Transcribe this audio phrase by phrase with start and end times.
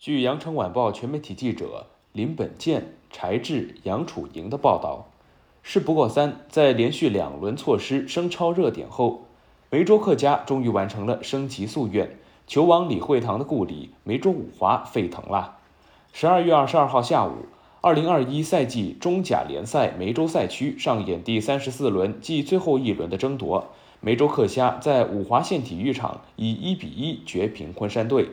[0.00, 5.10] 据羊城晚报全媒体记者林本健、柴志、杨楚莹的报道，
[5.62, 9.26] 事不过三，在连续两轮错失升超热点后，
[9.68, 12.16] 梅州客家终于完成了升级夙愿。
[12.46, 15.58] 球王李惠堂的故里梅州五华沸腾了。
[16.14, 17.44] 十二月二十二号下午，
[17.82, 23.68] 二零二一赛季中甲联赛梅州赛区上演第三十四轮暨最后一轮的争夺，
[24.00, 28.30] 梅州客家在五华县体育场以一比一绝平昆山队。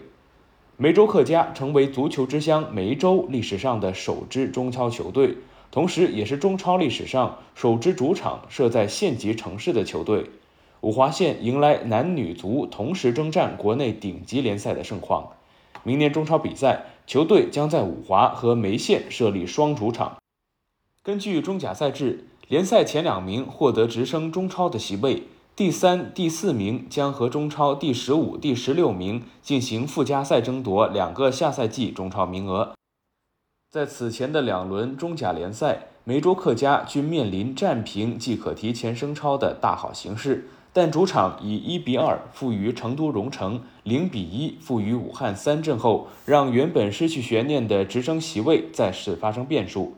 [0.80, 5.36] 梅州客家成为足球之乡梅州历史上的首支中超球队，
[5.72, 10.30] 同时也是中超历史上首支主场设在县级城市的球队。
[10.82, 15.32] 五华县迎来男女足同时征战国内顶级联赛的盛况。
[15.82, 20.18] 明年中超比赛，球队将在五华和梅县设立双主场。
[21.02, 25.24] 根据中甲赛制，联赛前两名获得直升中超的席位。
[25.58, 32.76] 第三、第四名将和中超第十五、第十六名进行附加赛争夺两个下赛季中超名额。
[33.72, 49.96] 在此前的两轮中甲联赛，梅州客家均面临战平即可提前升超的大好形势，但主场以一比二负于成都蓉城，零比一负于武汉三镇后，让原本失去悬念的直升席位再次发生变数。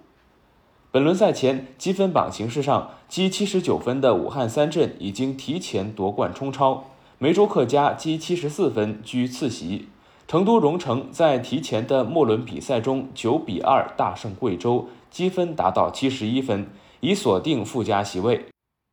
[0.92, 6.86] 本轮赛前积分榜形势上，积七十九分的武汉三镇已经提前夺冠冲超，
[7.20, 9.90] 梅州客家积七十四分居次席。
[10.28, 16.66] 成都蓉城在提前的末轮比赛中九比二大胜贵州，积分达到七十一分，
[17.02, 18.48] 已锁定附加席位。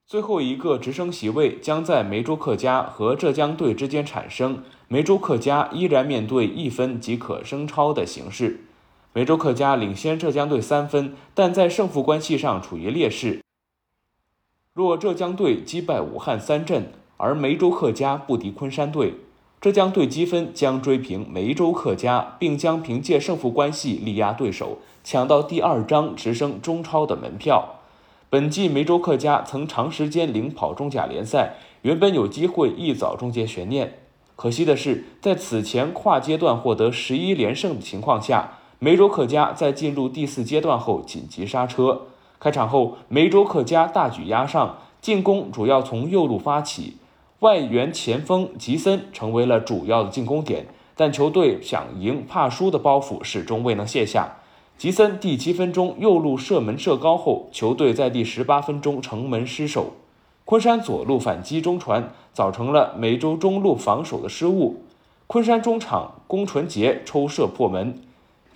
[0.06, 8.60] 最后一个直升席位将在梅州客家和浙江队之间产生，梅州客家依然面对一分即可升超的形势。
[9.16, 13.40] 梅州客家领先浙江队三分，但在胜负关系上处于劣势。
[14.74, 19.14] 若浙江队击败武汉三镇，而梅州客家不敌昆山队，
[19.58, 27.76] 浙江队积分将追平梅州客家，并将凭借胜负关系力压对手，抢到第二张直升中超的门票。
[28.28, 34.00] 本季梅州客家曾长时间领跑中甲联赛，原本有机会一早终结悬念。
[34.34, 38.58] 可惜的是，在此前跨阶段获得十一连胜的情况下。
[38.78, 42.02] 梅州客家在进入第四阶段后紧急刹车。
[42.38, 46.98] 开场后，梅州客家大举压上，进攻主要从右路发起，
[47.40, 50.66] 外援前锋吉森成为了主要的进攻点。
[50.94, 54.36] 但球队想赢怕输的包袱始终未能卸下。
[54.76, 59.92] 吉森第七分钟右路射门射高后，球队在第十八分钟城门失守。
[60.44, 64.82] 昆山左路反击中传，造成了梅州中路防守的失误。
[65.26, 67.98] 昆山中场龚纯杰抽射破门。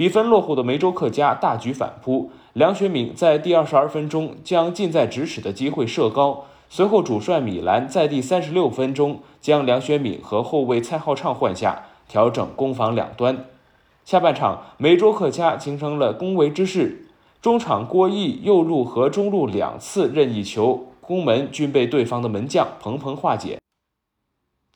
[0.00, 13.44] 比分落后的梅州客家大举反扑，梁学敏在第二十二分钟将近在咫尺的机会射高，随后主帅米兰在第三十六分钟将梁学敏和后卫蔡浩畅换下，调整攻防两端。
[14.06, 17.04] 下半场，梅州客家形成了攻围之势，
[17.42, 23.58] 中场郭毅右路和中路两次任意球攻门均被对方的门将彭鹏化解。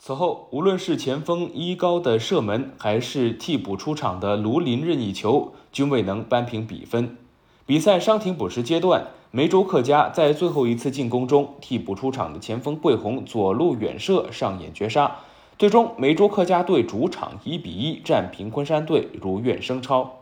[0.07, 7.17] 此后，无论是前锋伊高的射门，还是替补出场的卢林任意球，均未能扳平比分。
[7.65, 15.21] 比赛伤停补时阶段，梅州客家在最后一次进攻中，替补出场的前锋桂红左路远射上演绝杀，
[15.59, 20.17] 最终梅州客家队主场一比一战平昆山队，如愿升超。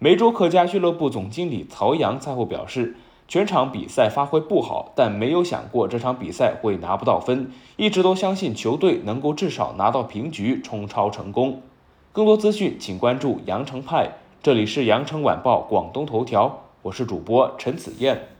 [0.00, 2.96] 梅州客家俱乐部总经理曹阳赛后表示。
[3.26, 11.62] 全场比赛发挥不好，但没有想过这场比赛会拿不到分，一直都相信球队能够至少拿到平局，冲超成功。
[12.12, 14.10] 更多资讯请关注羊城派，
[14.42, 18.33] 这里是羊城晚报广东头条，我是主播陈子燕。